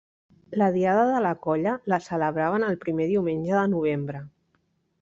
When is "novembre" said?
3.75-4.23